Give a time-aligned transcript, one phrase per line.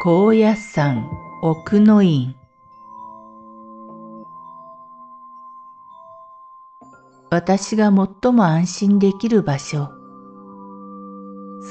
[0.00, 1.10] 高野山
[1.42, 2.36] 奥の院。
[7.30, 7.86] 私が
[8.22, 9.90] 最も安心できる場所。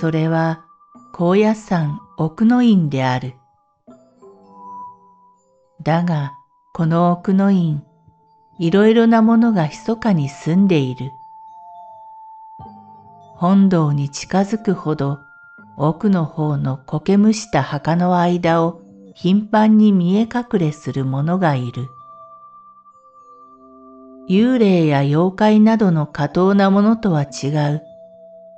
[0.00, 0.64] それは
[1.12, 3.36] 高野山奥の院である。
[5.84, 6.32] だが
[6.74, 7.84] この奥の院
[8.58, 11.12] いろいろなものが密かに住んでいる。
[13.36, 15.20] 本堂に近づくほど
[15.78, 18.80] 奥の方の苔むした墓の間を
[19.14, 21.88] 頻繁に見え隠れする者がいる。
[24.28, 27.82] 幽霊や妖怪などの過当なものとは違う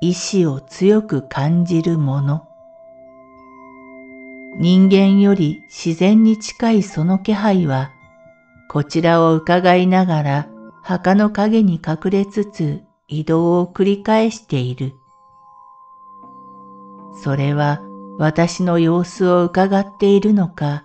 [0.00, 2.42] 意志を強く感じるもの。
[4.58, 7.90] 人間より自然に近いその気配は、
[8.68, 10.48] こちらを伺いながら
[10.82, 14.92] 墓の影に隠れつつ移動を繰り返している。
[17.22, 17.80] それは
[18.18, 20.84] 私の様子を伺っているのか、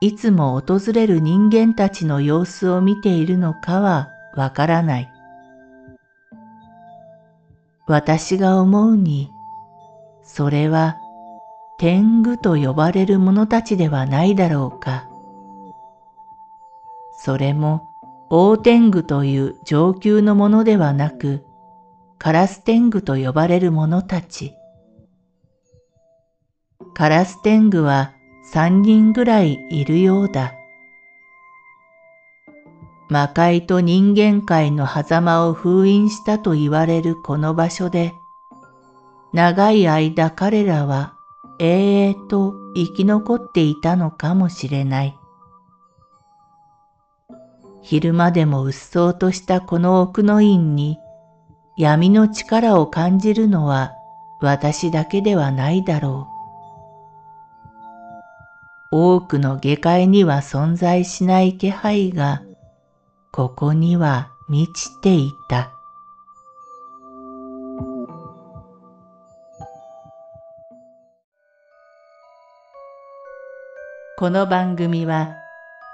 [0.00, 5.08] いつも訪れる人間たちの様子を見ているのかはわからない。
[7.86, 9.30] 私が思うに、
[10.22, 10.96] それは
[11.78, 15.08] 天狗と呼ばれる者たちではないだろうか。
[17.18, 17.90] それも
[18.30, 21.44] 大天狗という上級のものではなく、
[22.18, 24.56] カラス天狗と呼ばれる者たち。
[26.94, 28.12] カラス天狗は
[28.44, 30.54] 三人ぐらいいるようだ。
[33.08, 38.14] 魔界と人間界の狭間を封印したと言われるこの場所で、
[39.32, 41.14] 長い間彼らは
[41.58, 45.16] 永遠と生き残っていたのかもしれない。
[47.80, 50.98] 昼間でもうっそうとしたこの奥の院に
[51.76, 53.92] 闇の力を感じるのは
[54.40, 56.31] 私だけではないだろう。
[58.94, 62.42] 多くの下界には存在しない気配が、
[63.32, 65.72] ここには満ちていた。
[74.18, 75.36] この番組は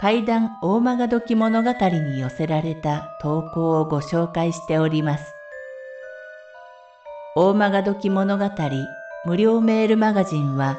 [0.01, 5.33] 怪談大曲時物語に寄せられた投稿をご紹介しております。
[7.37, 8.51] 大曲時物語
[9.25, 10.79] 無料メールマガジンは